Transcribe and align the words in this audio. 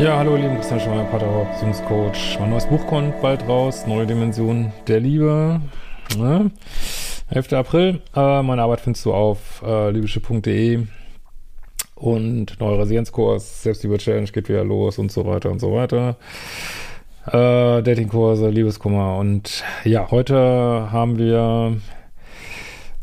Ja, 0.00 0.16
hallo 0.16 0.34
lieben 0.34 0.54
Christian 0.54 0.80
Schmeier, 0.80 1.04
Paterhaupt, 1.04 1.52
Beziehungscoach. 1.52 2.38
Mein 2.40 2.48
neues 2.48 2.64
Buch 2.64 2.86
kommt 2.86 3.20
bald 3.20 3.46
raus, 3.46 3.86
Neue 3.86 4.06
Dimension 4.06 4.72
der 4.88 4.98
Liebe. 4.98 5.60
Ne? 6.16 6.50
11. 7.28 7.52
April. 7.52 8.00
Äh, 8.16 8.42
meine 8.42 8.62
Arbeit 8.62 8.80
findest 8.80 9.04
du 9.04 9.12
auf 9.12 9.62
äh, 9.62 9.90
libysche.de 9.90 10.86
und 11.96 12.58
neuer 12.60 12.78
Resilienzkurs, 12.78 13.62
Selbstliebe-Challenge 13.62 14.28
geht 14.28 14.48
wieder 14.48 14.64
los 14.64 14.98
und 14.98 15.12
so 15.12 15.26
weiter 15.26 15.50
und 15.50 15.58
so 15.58 15.74
weiter. 15.74 16.16
Äh, 17.26 17.82
Datingkurse, 17.82 18.48
Liebeskummer 18.48 19.18
und 19.18 19.62
ja, 19.84 20.10
heute 20.10 20.88
haben 20.90 21.18
wir 21.18 21.76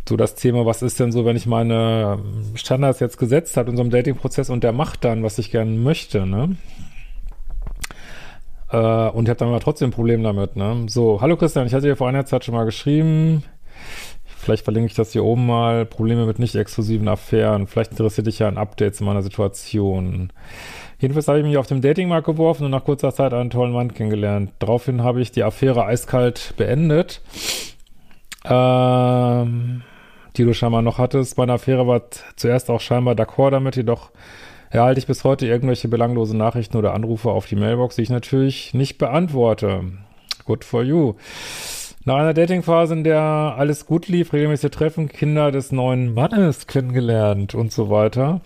so 0.10 0.18
das 0.18 0.34
Thema, 0.34 0.66
was 0.66 0.82
ist 0.82 1.00
denn 1.00 1.12
so, 1.12 1.26
wenn 1.26 1.38
ich 1.38 1.46
meine 1.46 2.18
Standards 2.56 3.00
jetzt 3.02 3.20
gesetzt 3.20 3.56
habe 3.56 3.70
in 3.70 3.78
so 3.78 3.84
einem 3.84 3.92
Dating-Prozess 3.92 4.50
und 4.50 4.64
der 4.64 4.72
macht 4.72 5.04
dann, 5.04 5.22
was 5.22 5.38
ich 5.38 5.52
gerne 5.52 5.70
möchte, 5.70 6.26
ne? 6.26 6.56
Äh, 8.72 8.78
und 8.78 9.26
ich 9.26 9.30
habe 9.30 9.40
dann 9.40 9.50
aber 9.50 9.60
trotzdem 9.60 9.90
ein 9.90 9.94
Problem 9.94 10.24
damit, 10.24 10.56
ne? 10.56 10.86
So, 10.88 11.22
hallo 11.22 11.38
Christian, 11.38 11.68
ich 11.68 11.74
hatte 11.74 11.88
dir 11.88 11.96
vor 11.96 12.10
einer 12.10 12.26
Zeit 12.26 12.46
schon 12.46 12.56
mal 12.56 12.66
geschrieben. 12.66 13.44
Vielleicht 14.26 14.64
verlinke 14.64 14.88
ich 14.88 14.96
das 14.96 15.12
hier 15.12 15.24
oben 15.24 15.46
mal. 15.46 15.86
Probleme 15.86 16.26
mit 16.26 16.40
nicht 16.40 16.56
exklusiven 16.56 17.08
Affären. 17.08 17.68
Vielleicht 17.68 17.92
interessiert 17.92 18.28
dich 18.28 18.40
ja 18.40 18.48
ein 18.48 18.58
Update 18.58 18.96
zu 18.96 19.04
meiner 19.04 19.22
Situation. 19.22 20.32
Jedenfalls 21.00 21.28
habe 21.28 21.40
ich 21.40 21.46
mich 21.46 21.58
auf 21.58 21.68
dem 21.68 21.82
Datingmarkt 21.82 22.26
geworfen 22.26 22.64
und 22.64 22.72
nach 22.72 22.86
kurzer 22.86 23.14
Zeit 23.14 23.34
einen 23.34 23.50
tollen 23.50 23.74
Mann 23.74 23.94
kennengelernt. 23.94 24.52
Daraufhin 24.60 25.04
habe 25.04 25.22
ich 25.22 25.32
die 25.32 25.44
Affäre 25.44 25.86
eiskalt 25.86 26.54
beendet. 26.56 27.22
Ähm, 28.46 29.84
die 30.38 30.44
du 30.44 30.54
scheinbar 30.54 30.82
noch 30.82 30.98
hattest. 30.98 31.38
Meine 31.38 31.54
Affäre 31.54 31.88
war 31.88 32.04
zuerst 32.36 32.70
auch 32.70 32.80
scheinbar 32.80 33.16
d'accord 33.16 33.52
damit, 33.52 33.76
jedoch 33.76 34.12
erhalte 34.70 35.00
ich 35.00 35.08
bis 35.08 35.24
heute 35.24 35.48
irgendwelche 35.48 35.88
belanglose 35.88 36.36
Nachrichten 36.36 36.78
oder 36.78 36.94
Anrufe 36.94 37.30
auf 37.30 37.46
die 37.46 37.56
Mailbox, 37.56 37.96
die 37.96 38.04
ich 38.04 38.10
natürlich 38.10 38.74
nicht 38.74 38.98
beantworte. 38.98 39.84
Good 40.46 40.64
for 40.64 40.84
you. 40.84 41.16
Nach 42.06 42.16
einer 42.16 42.34
Datingphase, 42.34 42.94
in 42.94 43.04
der 43.04 43.20
alles 43.58 43.86
gut 43.86 44.08
lief, 44.08 44.32
regelmäßige 44.32 44.72
Treffen, 44.72 45.10
Kinder 45.10 45.52
des 45.52 45.74
neuen 45.74 46.14
Mannes 46.14 46.66
kennengelernt 46.66 47.54
und 47.54 47.74
so 47.74 47.90
weiter, 47.90 48.40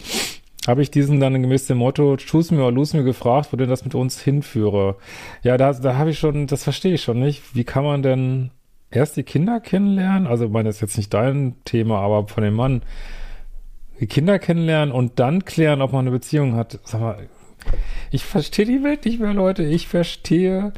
habe 0.67 0.81
ich 0.81 0.89
diesen 0.89 1.19
dann 1.19 1.39
gemäß 1.41 1.67
dem 1.67 1.77
Motto 1.77 2.17
Choose 2.17 2.53
me 2.53 2.63
or 2.63 2.71
lose 2.71 2.97
me 2.97 3.03
gefragt, 3.03 3.49
wo 3.51 3.57
denn 3.57 3.69
das 3.69 3.83
mit 3.83 3.93
uns 3.93 4.19
hinführe. 4.19 4.95
Ja, 5.43 5.57
da, 5.57 5.73
da 5.73 5.95
habe 5.95 6.09
ich 6.09 6.19
schon, 6.19 6.47
das 6.47 6.63
verstehe 6.63 6.95
ich 6.95 7.03
schon 7.03 7.19
nicht. 7.19 7.55
Wie 7.55 7.63
kann 7.63 7.83
man 7.83 8.01
denn 8.01 8.51
erst 8.89 9.17
die 9.17 9.23
Kinder 9.23 9.59
kennenlernen? 9.59 10.27
Also, 10.27 10.45
ich 10.45 10.51
meine, 10.51 10.69
das 10.69 10.77
ist 10.77 10.81
jetzt 10.81 10.97
nicht 10.97 11.13
dein 11.13 11.55
Thema, 11.63 11.99
aber 11.99 12.27
von 12.27 12.43
dem 12.43 12.55
Mann 12.55 12.81
Kinder 14.07 14.39
kennenlernen 14.39 14.93
und 14.93 15.19
dann 15.19 15.45
klären, 15.45 15.81
ob 15.81 15.91
man 15.91 16.01
eine 16.01 16.11
Beziehung 16.11 16.55
hat. 16.55 16.79
Sag 16.83 17.01
mal, 17.01 17.29
ich 18.11 18.23
verstehe 18.23 18.65
die 18.65 18.83
Welt 18.83 19.05
nicht 19.05 19.19
mehr, 19.19 19.33
Leute. 19.33 19.63
Ich 19.63 19.87
verstehe 19.87 20.73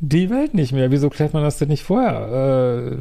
die 0.00 0.30
Welt 0.30 0.54
nicht 0.54 0.72
mehr. 0.72 0.90
Wieso 0.90 1.10
klärt 1.10 1.32
man 1.32 1.42
das 1.42 1.58
denn 1.58 1.68
nicht 1.68 1.82
vorher? 1.82 2.92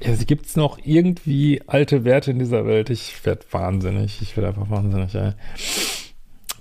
Äh, 0.00 0.08
ja, 0.08 0.14
gibt 0.26 0.46
es 0.46 0.56
noch 0.56 0.78
irgendwie 0.82 1.62
alte 1.66 2.04
Werte 2.04 2.30
in 2.30 2.38
dieser 2.38 2.66
Welt? 2.66 2.90
Ich 2.90 3.24
werde 3.26 3.44
wahnsinnig. 3.50 4.22
Ich 4.22 4.36
werde 4.36 4.48
einfach 4.48 4.70
wahnsinnig, 4.70 5.14
ey. 5.14 5.32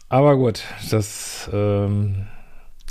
Aber 0.10 0.38
gut, 0.38 0.64
das, 0.90 1.50
ähm, 1.54 2.26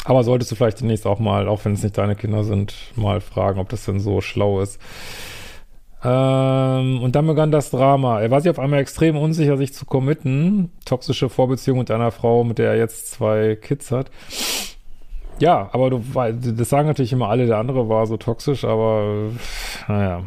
aber 0.05 0.23
solltest 0.23 0.53
du 0.53 0.55
vielleicht 0.55 0.81
demnächst 0.81 1.07
auch 1.07 1.19
mal, 1.19 1.49
auch 1.49 1.65
wenn 1.65 1.73
es 1.73 1.83
nicht 1.83 1.99
deine 1.99 2.15
Kinder 2.15 2.45
sind, 2.45 2.75
mal 2.95 3.21
fragen, 3.21 3.59
ob 3.59 3.69
das 3.69 3.85
denn 3.85 3.99
so 3.99 4.21
schlau 4.21 4.61
ist. 4.61 4.81
Ähm, 6.05 7.03
und 7.03 7.17
dann 7.17 7.27
begann 7.27 7.51
das 7.51 7.71
Drama. 7.71 8.21
Er 8.21 8.31
war 8.31 8.41
sich 8.41 8.51
auf 8.51 8.59
einmal 8.59 8.81
extrem 8.81 9.17
unsicher, 9.17 9.57
sich 9.57 9.75
zu 9.75 9.85
committen. 9.85 10.71
Toxische 10.85 11.29
Vorbeziehung 11.29 11.79
mit 11.79 11.91
einer 11.91 12.13
Frau, 12.13 12.45
mit 12.45 12.59
der 12.59 12.71
er 12.71 12.79
jetzt 12.79 13.11
zwei 13.11 13.57
Kids 13.57 13.91
hat. 13.91 14.11
Ja, 15.41 15.71
aber 15.73 15.91
du, 15.91 16.03
das 16.53 16.69
sagen 16.69 16.89
natürlich 16.89 17.13
immer 17.13 17.29
alle, 17.29 17.47
der 17.47 17.59
andere 17.59 17.89
war 17.89 18.07
so 18.07 18.17
toxisch, 18.17 18.65
aber 18.65 19.31
naja. 19.87 20.25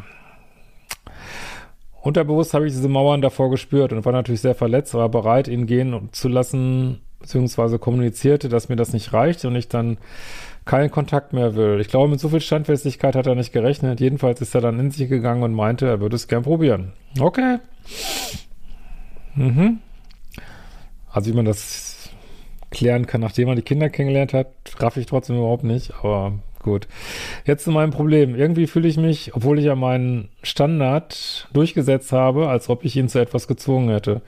Unterbewusst 2.02 2.54
habe 2.54 2.66
ich 2.66 2.74
diese 2.74 2.90
Mauern 2.90 3.22
davor 3.22 3.52
gespürt 3.52 3.94
und 3.94 4.06
war 4.06 4.14
natürlich 4.14 4.42
sehr 4.42 4.56
verletzt, 4.56 4.96
aber 4.96 5.10
bereit, 5.10 5.48
ihn 5.48 5.68
gehen 5.68 6.10
zu 6.14 6.30
lassen, 6.30 7.02
beziehungsweise 7.20 7.78
kommunizierte, 7.78 8.50
dass 8.50 8.70
mir 8.70 8.76
das 8.76 8.94
nicht 8.94 9.14
reicht 9.14 9.46
und 9.46 9.56
ich 9.56 9.68
dann 9.68 9.98
keinen 10.66 10.92
Kontakt 10.92 11.34
mehr 11.34 11.56
will. 11.56 11.80
Ich 11.80 11.88
glaube, 11.88 12.10
mit 12.10 12.20
so 12.20 12.30
viel 12.30 12.42
Standfestigkeit 12.42 13.16
hat 13.16 13.28
er 13.28 13.36
nicht 13.36 13.52
gerechnet. 13.52 14.00
Jedenfalls 14.00 14.42
ist 14.42 14.54
er 14.54 14.62
dann 14.62 14.80
in 14.80 14.92
sich 14.92 15.10
gegangen 15.10 15.44
und 15.44 15.54
meinte, 15.54 15.88
er 15.88 16.00
würde 16.00 16.16
es 16.16 16.28
gern 16.28 16.44
probieren. 16.44 16.94
Okay. 17.20 17.58
Mhm. 19.36 19.80
Also 21.12 21.32
wie 21.32 21.36
man 21.36 21.46
das 21.46 22.10
klären 22.70 23.06
kann, 23.06 23.22
nachdem 23.22 23.48
man 23.48 23.58
die 23.58 23.64
Kinder 23.64 23.90
kennengelernt 23.90 24.34
hat, 24.34 24.48
raff 24.78 24.98
ich 24.98 25.06
trotzdem 25.06 25.38
überhaupt 25.38 25.64
nicht, 25.64 25.94
aber 26.02 26.34
gut. 26.60 26.88
Jetzt 27.46 27.66
zu 27.66 27.72
meinem 27.72 27.92
Problem. 27.92 28.36
Irgendwie 28.36 28.68
fühle 28.68 28.88
ich 28.88 28.98
mich, 28.98 29.36
obwohl 29.36 29.60
ich 29.60 29.66
ja 29.66 29.76
meinen 29.76 30.30
Standard 30.44 31.50
durchgesetzt 31.54 32.12
habe, 32.12 32.48
als 32.48 32.70
ob 32.70 32.86
ich 32.86 32.96
ihn 32.96 33.10
zu 33.10 33.20
etwas 33.20 33.48
gezwungen 33.48 33.90
hätte. 33.90 34.22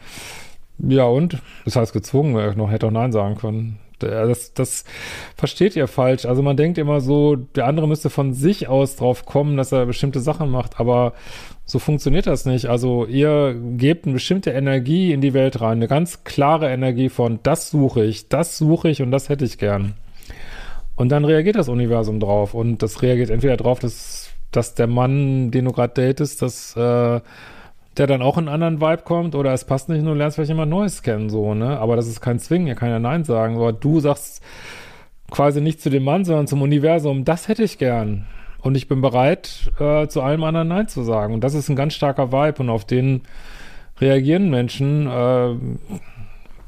Ja, 0.80 1.06
und? 1.06 1.38
Das 1.66 1.76
heißt 1.76 1.94
gezwungen, 1.94 2.58
noch 2.58 2.72
hätte 2.72 2.88
auch 2.88 2.92
Nein 2.92 3.12
sagen 3.12 3.36
können. 3.36 3.80
Das, 4.08 4.54
das 4.54 4.86
versteht 5.36 5.76
ihr 5.76 5.88
falsch. 5.88 6.26
Also 6.26 6.42
man 6.42 6.58
denkt 6.58 6.78
immer 6.78 7.02
so, 7.02 7.36
der 7.36 7.66
andere 7.68 7.88
müsste 7.88 8.10
von 8.10 8.34
sich 8.34 8.68
aus 8.68 8.96
drauf 8.96 9.26
kommen, 9.26 9.58
dass 9.58 9.72
er 9.72 9.86
bestimmte 9.86 10.20
Sachen 10.20 10.50
macht, 10.50 10.80
aber 10.80 11.14
so 11.66 11.80
funktioniert 11.80 12.28
das 12.28 12.46
nicht. 12.46 12.66
Also 12.66 13.06
ihr 13.06 13.56
gebt 13.78 14.06
eine 14.06 14.14
bestimmte 14.14 14.52
Energie 14.52 15.14
in 15.14 15.22
die 15.22 15.34
Welt 15.34 15.62
rein, 15.62 15.78
eine 15.78 15.88
ganz 15.88 16.24
klare 16.24 16.70
Energie 16.70 17.10
von, 17.10 17.40
das 17.44 17.70
suche 17.70 18.04
ich, 18.04 18.30
das 18.30 18.58
suche 18.58 18.90
ich 18.90 19.02
und 19.02 19.12
das 19.12 19.30
hätte 19.30 19.46
ich 19.46 19.58
gern. 19.58 19.94
Und 20.96 21.10
dann 21.10 21.26
reagiert 21.26 21.56
das 21.56 21.70
Universum 21.70 22.20
drauf 22.20 22.54
und 22.54 22.84
das 22.84 23.02
reagiert 23.02 23.30
entweder 23.30 23.58
drauf, 23.58 23.80
dass, 23.80 24.30
dass 24.52 24.76
der 24.76 24.88
Mann, 24.88 25.52
den 25.52 25.66
du 25.66 25.72
gerade 25.72 25.94
datest, 25.94 26.42
dass 26.42 26.76
äh, 26.76 27.22
der 27.98 28.08
dann 28.08 28.22
auch 28.22 28.38
in 28.38 28.48
einen 28.48 28.64
anderen 28.64 28.82
Vibe 28.82 29.04
kommt 29.04 29.36
oder 29.36 29.54
es 29.54 29.66
passt 29.66 29.90
nicht 29.90 30.06
du 30.06 30.14
lernst 30.14 30.36
vielleicht 30.36 30.50
jemand 30.50 30.72
Neues 30.72 31.04
kennen, 31.04 31.30
so, 31.30 31.54
ne? 31.54 31.78
Aber 31.80 31.96
das 31.96 32.08
ist 32.08 32.22
kein 32.22 32.40
Zwingen, 32.40 32.68
er 32.68 32.76
kann 32.76 32.90
ja 32.90 33.00
Nein 33.00 33.24
sagen. 33.24 33.56
Aber 33.56 33.72
du 33.72 34.00
sagst 34.00 34.42
quasi 35.30 35.62
nicht 35.62 35.82
zu 35.82 35.90
dem 35.90 36.04
Mann, 36.04 36.26
sondern 36.26 36.48
zum 36.48 36.62
Universum, 36.62 37.26
das 37.26 37.48
hätte 37.48 37.64
ich 37.64 37.78
gern. 37.78 38.26
Und 38.62 38.76
ich 38.76 38.88
bin 38.88 39.02
bereit, 39.02 39.72
äh, 39.80 40.08
zu 40.08 40.22
allem 40.22 40.44
anderen 40.44 40.70
Nein 40.70 40.88
zu 40.88 41.04
sagen. 41.04 41.34
Und 41.34 41.44
das 41.44 41.54
ist 41.54 41.70
ein 41.70 41.76
ganz 41.76 41.94
starker 41.94 42.32
Vibe 42.32 42.64
und 42.64 42.70
auf 42.70 42.86
den 42.86 43.22
reagieren 44.00 44.50
Menschen, 44.50 45.08
äh, 45.08 45.56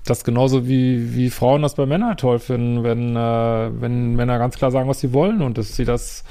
das 0.06 0.24
genauso 0.24 0.68
wie, 0.68 1.16
wie 1.16 1.30
Frauen 1.30 1.62
das 1.63 1.75
bei 1.75 1.86
Männern 1.86 2.18
toll 2.18 2.39
finden, 2.39 2.83
wenn, 2.83 3.16
äh, 3.16 3.81
wenn 3.81 4.16
Männer 4.16 4.38
ganz 4.38 4.57
klar 4.57 4.71
sagen, 4.71 4.88
was 4.88 5.00
sie 5.00 5.13
wollen 5.13 5.42
und 5.42 5.57
dass 5.57 5.75
sie 5.75 5.86
das 5.86 6.24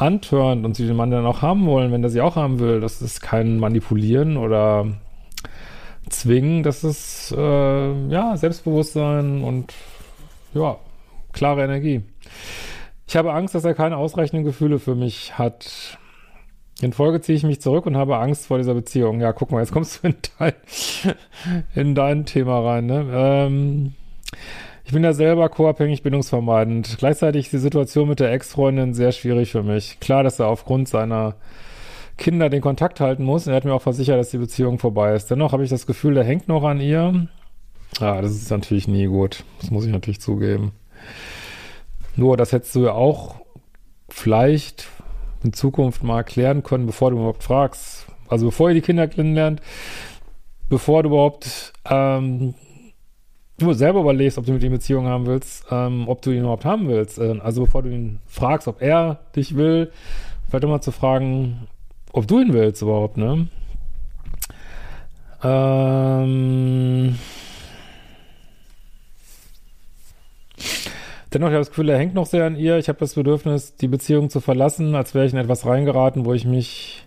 antörnt 0.00 0.64
und 0.64 0.76
sie 0.76 0.86
den 0.86 0.96
Mann 0.96 1.10
dann 1.10 1.26
auch 1.26 1.42
haben 1.42 1.66
wollen, 1.66 1.92
wenn 1.92 2.02
er 2.02 2.10
sie 2.10 2.20
auch 2.20 2.36
haben 2.36 2.60
will. 2.60 2.80
Das 2.80 3.02
ist 3.02 3.20
kein 3.20 3.58
Manipulieren 3.58 4.36
oder 4.36 4.86
Zwingen, 6.08 6.62
das 6.62 6.84
ist 6.84 7.34
äh, 7.36 8.08
ja 8.08 8.36
Selbstbewusstsein 8.36 9.42
und 9.42 9.74
ja, 10.54 10.78
klare 11.32 11.64
Energie. 11.64 12.02
Ich 13.06 13.16
habe 13.16 13.32
Angst, 13.32 13.54
dass 13.54 13.64
er 13.64 13.74
keine 13.74 13.96
ausreichenden 13.96 14.44
Gefühle 14.44 14.78
für 14.78 14.94
mich 14.94 15.38
hat. 15.38 15.98
In 16.80 16.92
Folge 16.92 17.20
ziehe 17.20 17.36
ich 17.36 17.42
mich 17.42 17.60
zurück 17.60 17.86
und 17.86 17.96
habe 17.96 18.18
Angst 18.18 18.46
vor 18.46 18.58
dieser 18.58 18.74
Beziehung. 18.74 19.20
Ja, 19.20 19.32
guck 19.32 19.50
mal, 19.50 19.60
jetzt 19.60 19.72
kommst 19.72 20.02
du 20.02 20.08
in 20.08 20.16
dein, 20.38 20.52
in 21.74 21.94
dein 21.94 22.24
Thema 22.24 22.60
rein. 22.60 22.86
Ne? 22.86 23.06
Ähm, 23.12 23.94
Ich 24.88 24.94
bin 24.94 25.04
ja 25.04 25.12
selber 25.12 25.50
co-abhängig 25.50 26.02
bindungsvermeidend. 26.02 26.96
Gleichzeitig 26.96 27.44
ist 27.44 27.52
die 27.52 27.58
Situation 27.58 28.08
mit 28.08 28.20
der 28.20 28.32
Ex-Freundin 28.32 28.94
sehr 28.94 29.12
schwierig 29.12 29.52
für 29.52 29.62
mich. 29.62 30.00
Klar, 30.00 30.22
dass 30.22 30.38
er 30.38 30.46
aufgrund 30.46 30.88
seiner 30.88 31.34
Kinder 32.16 32.48
den 32.48 32.62
Kontakt 32.62 32.98
halten 32.98 33.22
muss. 33.22 33.46
Er 33.46 33.54
hat 33.54 33.66
mir 33.66 33.74
auch 33.74 33.82
versichert, 33.82 34.18
dass 34.18 34.30
die 34.30 34.38
Beziehung 34.38 34.78
vorbei 34.78 35.14
ist. 35.14 35.30
Dennoch 35.30 35.52
habe 35.52 35.62
ich 35.62 35.68
das 35.68 35.86
Gefühl, 35.86 36.16
er 36.16 36.24
hängt 36.24 36.48
noch 36.48 36.64
an 36.64 36.80
ihr. 36.80 37.28
Ah, 38.00 38.22
das 38.22 38.32
ist 38.32 38.50
natürlich 38.50 38.88
nie 38.88 39.04
gut. 39.04 39.44
Das 39.60 39.70
muss 39.70 39.84
ich 39.84 39.92
natürlich 39.92 40.22
zugeben. 40.22 40.72
Nur, 42.16 42.38
das 42.38 42.52
hättest 42.52 42.74
du 42.74 42.86
ja 42.86 42.92
auch 42.92 43.42
vielleicht 44.08 44.88
in 45.44 45.52
Zukunft 45.52 46.02
mal 46.02 46.24
klären 46.24 46.62
können, 46.62 46.86
bevor 46.86 47.10
du 47.10 47.18
überhaupt 47.18 47.42
fragst. 47.42 48.06
Also 48.26 48.46
bevor 48.46 48.70
ihr 48.70 48.74
die 48.76 48.80
Kinder 48.80 49.06
kennenlernt, 49.06 49.60
bevor 50.70 51.02
du 51.02 51.10
überhaupt 51.10 51.74
ähm, 51.90 52.54
du 53.58 53.72
selber 53.72 54.00
überlegst, 54.00 54.38
ob 54.38 54.46
du 54.46 54.52
mit 54.52 54.62
ihm 54.62 54.72
Beziehung 54.72 55.06
haben 55.06 55.26
willst, 55.26 55.66
ähm, 55.70 56.08
ob 56.08 56.22
du 56.22 56.30
ihn 56.30 56.40
überhaupt 56.40 56.64
haben 56.64 56.88
willst. 56.88 57.18
Äh, 57.18 57.38
also 57.42 57.64
bevor 57.64 57.82
du 57.82 57.90
ihn 57.90 58.20
fragst, 58.26 58.68
ob 58.68 58.80
er 58.80 59.20
dich 59.34 59.56
will, 59.56 59.90
vielleicht 60.48 60.64
immer 60.64 60.80
zu 60.80 60.92
fragen, 60.92 61.68
ob 62.12 62.26
du 62.26 62.40
ihn 62.40 62.52
willst 62.52 62.82
überhaupt, 62.82 63.16
ne? 63.16 63.48
Ähm 65.42 67.18
Dennoch 71.32 71.48
habe 71.48 71.56
ich 71.56 71.60
das 71.60 71.68
Gefühl, 71.68 71.90
er 71.90 71.98
hängt 71.98 72.14
noch 72.14 72.26
sehr 72.26 72.46
an 72.46 72.56
ihr. 72.56 72.78
Ich 72.78 72.88
habe 72.88 72.98
das 72.98 73.14
Bedürfnis, 73.14 73.76
die 73.76 73.88
Beziehung 73.88 74.30
zu 74.30 74.40
verlassen, 74.40 74.94
als 74.94 75.14
wäre 75.14 75.26
ich 75.26 75.32
in 75.32 75.38
etwas 75.38 75.66
reingeraten, 75.66 76.24
wo 76.24 76.32
ich 76.32 76.46
mich 76.46 77.06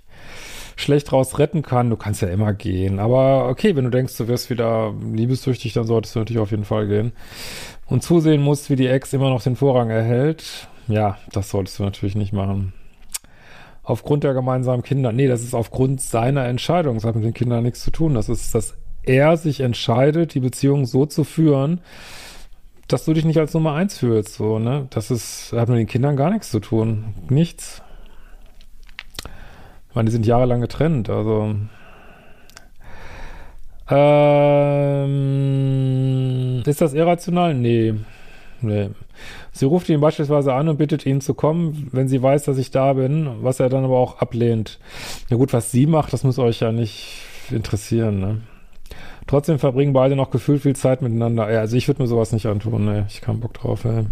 schlecht 0.82 1.12
raus 1.12 1.40
retten 1.40 1.62
kann. 1.62 1.90
Du 1.90 1.96
kannst 1.96 2.22
ja 2.22 2.28
immer 2.28 2.54
gehen. 2.54 3.00
Aber 3.00 3.50
okay, 3.50 3.76
wenn 3.76 3.86
du 3.86 3.90
denkst, 3.90 4.18
du 4.18 4.28
wirst 4.28 4.50
wieder 4.50 4.94
liebessüchtig, 5.14 5.74
dann 5.74 5.86
solltest 5.86 6.16
du 6.16 6.20
natürlich 6.20 6.42
auf 6.42 6.52
jeden 6.52 6.66
Fall 6.66 6.88
gehen. 6.88 7.14
Und 7.86 8.04
zusehen 8.04 8.42
musst, 8.42 8.70
wie 8.70 8.76
die 8.76 8.88
Ex 8.88 9.14
immer 9.14 9.30
noch 9.30 9.44
den 9.44 9.56
Vorrang 9.56 9.90
erhält. 9.90 10.68
Ja, 10.88 11.18
das 11.32 11.50
solltest 11.50 11.80
du 11.80 11.84
natürlich 11.84 12.16
nicht 12.16 12.34
machen. 12.34 12.74
Aufgrund 13.84 14.24
der 14.24 14.34
gemeinsamen 14.34 14.84
Kinder. 14.84 15.12
Nee, 15.12 15.28
das 15.28 15.42
ist 15.42 15.54
aufgrund 15.54 16.02
seiner 16.02 16.46
Entscheidung. 16.46 16.96
Das 16.96 17.04
hat 17.04 17.16
mit 17.16 17.24
den 17.24 17.34
Kindern 17.34 17.64
nichts 17.64 17.84
zu 17.84 17.92
tun. 17.92 18.14
Das 18.14 18.30
ist, 18.30 18.54
dass 18.56 18.76
er 19.04 19.38
sich 19.38 19.62
entscheidet, 19.62 20.34
die 20.34 20.40
Beziehung 20.40 20.86
so 20.86 21.06
zu 21.06 21.24
führen, 21.24 21.82
dass 22.88 23.06
du 23.06 23.14
dich 23.14 23.26
nicht 23.26 23.40
als 23.40 23.54
Nummer 23.54 23.74
eins 23.74 23.98
fühlst. 23.98 24.36
So, 24.36 24.60
ne? 24.60 24.88
Das 24.90 25.12
ist, 25.12 25.54
hat 25.54 25.70
mit 25.70 25.80
den 25.80 25.88
Kindern 25.88 26.16
gar 26.16 26.30
nichts 26.30 26.52
zu 26.52 26.60
tun. 26.60 27.16
Nichts. 27.30 27.82
Ich 29.92 29.96
meine, 29.96 30.06
die 30.06 30.14
sind 30.14 30.26
jahrelang 30.26 30.62
getrennt, 30.62 31.10
also. 31.10 31.54
Ähm, 33.90 35.04
ist 36.66 36.80
das 36.80 36.94
irrational? 36.94 37.54
Nee. 37.54 37.96
Nee. 38.62 38.92
Sie 39.52 39.66
ruft 39.66 39.90
ihn 39.90 40.00
beispielsweise 40.00 40.54
an 40.54 40.70
und 40.70 40.78
bittet 40.78 41.06
ihn 41.06 41.20
zu 41.20 41.34
kommen, 41.34 41.90
wenn 41.92 42.08
sie 42.08 42.24
weiß, 42.24 42.46
dass 42.46 42.58
ich 42.58 42.72
da 42.72 42.94
bin, 42.94 43.30
was 43.42 43.60
er 43.60 43.68
dann 43.68 43.84
aber 43.84 43.98
auch 43.98 44.20
ablehnt. 44.20 44.80
Na 45.30 45.36
gut, 45.36 45.52
was 45.52 45.72
sie 45.72 45.88
macht, 45.88 46.14
das 46.14 46.24
muss 46.24 46.40
euch 46.40 46.62
ja 46.62 46.72
nicht 46.72 47.24
interessieren, 47.50 48.22
ne? 48.22 48.38
Trotzdem 49.28 49.60
verbringen 49.60 49.92
beide 49.92 50.16
noch 50.16 50.32
gefühlt 50.32 50.62
viel 50.62 50.78
Zeit 50.78 51.02
miteinander. 51.02 51.52
Ja, 51.52 51.60
also 51.60 51.76
ich 51.76 51.90
würde 51.90 52.02
mir 52.02 52.08
sowas 52.08 52.32
nicht 52.32 52.46
antun, 52.46 52.88
ey. 52.88 53.04
Ich 53.10 53.20
kann 53.20 53.42
Bock 53.42 53.56
drauf, 53.56 53.84
ey. 53.84 54.06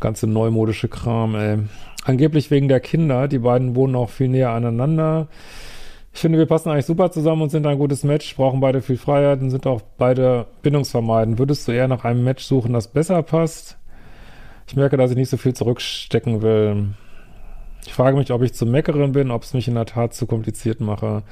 Ganze 0.00 0.26
neumodische 0.26 0.88
Kram, 0.88 1.34
ey. 1.34 1.58
Angeblich 2.04 2.50
wegen 2.50 2.68
der 2.68 2.80
Kinder. 2.80 3.28
Die 3.28 3.38
beiden 3.38 3.74
wohnen 3.74 3.94
auch 3.94 4.10
viel 4.10 4.28
näher 4.28 4.50
aneinander. 4.50 5.28
Ich 6.12 6.20
finde, 6.20 6.38
wir 6.38 6.46
passen 6.46 6.70
eigentlich 6.70 6.86
super 6.86 7.10
zusammen 7.12 7.42
und 7.42 7.50
sind 7.50 7.66
ein 7.66 7.78
gutes 7.78 8.02
Match, 8.02 8.34
brauchen 8.36 8.60
beide 8.60 8.82
viel 8.82 8.96
Freiheit 8.96 9.40
und 9.40 9.50
sind 9.50 9.66
auch 9.66 9.80
beide 9.96 10.46
bindungsvermeidend. 10.62 11.38
Würdest 11.38 11.68
du 11.68 11.72
eher 11.72 11.88
nach 11.88 12.04
einem 12.04 12.24
Match 12.24 12.44
suchen, 12.44 12.72
das 12.72 12.88
besser 12.88 13.22
passt? 13.22 13.78
Ich 14.66 14.76
merke, 14.76 14.96
dass 14.96 15.10
ich 15.10 15.16
nicht 15.16 15.30
so 15.30 15.36
viel 15.36 15.54
zurückstecken 15.54 16.42
will. 16.42 16.94
Ich 17.86 17.94
frage 17.94 18.16
mich, 18.16 18.30
ob 18.30 18.42
ich 18.42 18.52
zu 18.52 18.66
meckerin 18.66 19.12
bin, 19.12 19.30
ob 19.30 19.42
es 19.42 19.54
mich 19.54 19.68
in 19.68 19.74
der 19.74 19.86
Tat 19.86 20.12
zu 20.14 20.26
kompliziert 20.26 20.80
mache. 20.80 21.22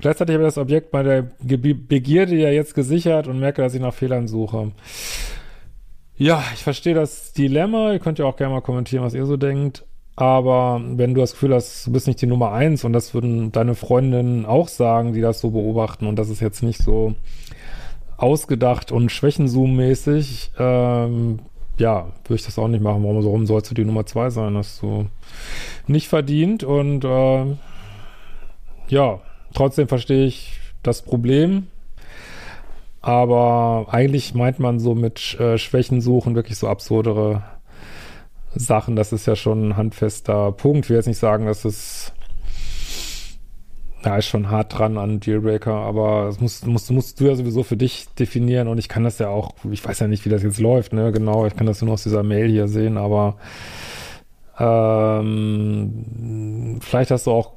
Gleichzeitig 0.00 0.34
habe 0.34 0.44
ich 0.44 0.48
das 0.48 0.58
Objekt 0.58 0.90
bei 0.90 1.02
der 1.02 1.22
Begierde 1.40 2.36
ja 2.36 2.50
jetzt 2.50 2.74
gesichert 2.74 3.26
und 3.26 3.40
merke, 3.40 3.62
dass 3.62 3.74
ich 3.74 3.80
nach 3.80 3.94
Fehlern 3.94 4.28
suche. 4.28 4.70
Ja, 6.16 6.44
ich 6.54 6.62
verstehe 6.62 6.94
das 6.94 7.32
Dilemma. 7.32 7.92
Ihr 7.92 7.98
könnt 7.98 8.18
ja 8.18 8.26
auch 8.26 8.36
gerne 8.36 8.54
mal 8.54 8.60
kommentieren, 8.60 9.02
was 9.02 9.14
ihr 9.14 9.26
so 9.26 9.36
denkt. 9.36 9.84
Aber 10.16 10.82
wenn 10.84 11.14
du 11.14 11.20
das 11.20 11.32
Gefühl 11.32 11.54
hast, 11.54 11.86
du 11.86 11.92
bist 11.92 12.06
nicht 12.06 12.20
die 12.20 12.26
Nummer 12.26 12.52
eins 12.52 12.84
und 12.84 12.92
das 12.92 13.14
würden 13.14 13.52
deine 13.52 13.74
Freundinnen 13.74 14.44
auch 14.44 14.68
sagen, 14.68 15.12
die 15.12 15.20
das 15.20 15.40
so 15.40 15.50
beobachten 15.50 16.06
und 16.06 16.16
das 16.16 16.28
ist 16.28 16.40
jetzt 16.40 16.62
nicht 16.62 16.82
so 16.82 17.14
ausgedacht 18.18 18.92
und 18.92 19.10
Schwächenzoom-mäßig, 19.10 20.50
ähm, 20.58 21.38
ja, 21.78 22.08
würde 22.24 22.34
ich 22.34 22.44
das 22.44 22.58
auch 22.58 22.68
nicht 22.68 22.82
machen. 22.82 23.02
Warum, 23.02 23.24
warum 23.24 23.46
sollst 23.46 23.70
du 23.70 23.74
die 23.74 23.86
Nummer 23.86 24.04
zwei 24.04 24.28
sein? 24.28 24.56
Hast 24.56 24.82
du 24.82 25.06
nicht 25.86 26.08
verdient 26.08 26.62
und 26.62 27.04
äh, 27.04 27.56
ja, 28.88 29.20
trotzdem 29.54 29.88
verstehe 29.88 30.26
ich 30.26 30.58
das 30.82 31.02
Problem. 31.02 31.68
Aber 33.00 33.86
eigentlich 33.88 34.34
meint 34.34 34.58
man 34.58 34.78
so 34.78 34.94
mit 34.94 35.40
äh, 35.40 35.56
Schwächen 35.56 36.02
suchen 36.02 36.34
wirklich 36.34 36.58
so 36.58 36.68
absurdere 36.68 37.42
Sachen, 38.54 38.96
das 38.96 39.12
ist 39.12 39.26
ja 39.26 39.36
schon 39.36 39.68
ein 39.68 39.76
handfester 39.76 40.52
Punkt. 40.52 40.86
Ich 40.86 40.90
will 40.90 40.96
jetzt 40.96 41.06
nicht 41.06 41.18
sagen, 41.18 41.46
dass 41.46 41.64
es 41.64 42.12
ja, 44.04 44.16
ist 44.16 44.26
schon 44.26 44.50
hart 44.50 44.78
dran 44.78 44.98
an 44.98 45.20
Dealbreaker, 45.20 45.74
aber 45.74 46.24
das 46.26 46.40
musst, 46.40 46.66
musst, 46.66 46.90
musst 46.90 47.20
du 47.20 47.26
ja 47.26 47.34
sowieso 47.34 47.62
für 47.62 47.76
dich 47.76 48.08
definieren 48.18 48.68
und 48.68 48.78
ich 48.78 48.88
kann 48.88 49.04
das 49.04 49.18
ja 49.18 49.28
auch, 49.28 49.52
ich 49.70 49.84
weiß 49.84 49.98
ja 50.00 50.06
nicht, 50.06 50.24
wie 50.24 50.30
das 50.30 50.42
jetzt 50.42 50.58
läuft, 50.58 50.94
ne, 50.94 51.12
genau, 51.12 51.46
ich 51.46 51.54
kann 51.54 51.66
das 51.66 51.82
nur 51.82 51.92
aus 51.92 52.02
dieser 52.02 52.22
Mail 52.22 52.48
hier 52.48 52.66
sehen, 52.66 52.96
aber 52.96 53.36
ähm, 54.58 55.98
vielleicht 56.80 57.10
hast 57.10 57.26
du 57.26 57.32
auch 57.32 57.52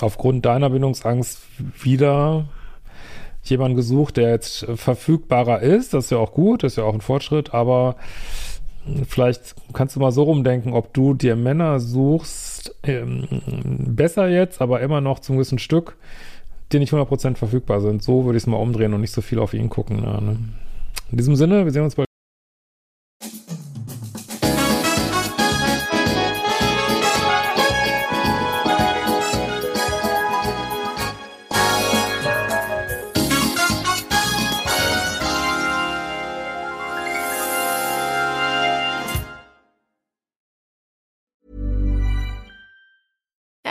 aufgrund 0.00 0.44
deiner 0.46 0.70
Bindungsangst 0.70 1.42
wieder 1.80 2.46
jemanden 3.44 3.76
gesucht, 3.76 4.16
der 4.16 4.30
jetzt 4.30 4.66
verfügbarer 4.74 5.60
ist, 5.60 5.94
das 5.94 6.06
ist 6.06 6.10
ja 6.10 6.18
auch 6.18 6.32
gut, 6.32 6.64
das 6.64 6.72
ist 6.72 6.76
ja 6.76 6.84
auch 6.84 6.94
ein 6.94 7.02
Fortschritt, 7.02 7.54
aber 7.54 7.94
vielleicht 9.08 9.54
kannst 9.72 9.96
du 9.96 10.00
mal 10.00 10.12
so 10.12 10.24
rumdenken, 10.24 10.72
ob 10.72 10.92
du 10.92 11.14
dir 11.14 11.36
Männer 11.36 11.80
suchst, 11.80 12.74
ähm, 12.82 13.26
besser 13.78 14.28
jetzt, 14.28 14.60
aber 14.60 14.80
immer 14.80 15.00
noch 15.00 15.18
zum 15.20 15.36
gewissen 15.36 15.58
Stück, 15.58 15.96
die 16.72 16.78
nicht 16.78 16.92
100% 16.92 17.36
verfügbar 17.36 17.80
sind. 17.80 18.02
So 18.02 18.24
würde 18.24 18.36
ich 18.36 18.44
es 18.44 18.46
mal 18.46 18.56
umdrehen 18.56 18.94
und 18.94 19.00
nicht 19.00 19.12
so 19.12 19.20
viel 19.20 19.38
auf 19.38 19.54
ihn 19.54 19.70
gucken. 19.70 20.02
Ja, 20.02 20.20
ne? 20.20 20.38
In 21.10 21.18
diesem 21.18 21.36
Sinne, 21.36 21.64
wir 21.64 21.72
sehen 21.72 21.82
uns 21.82 21.94
bald. 21.94 22.08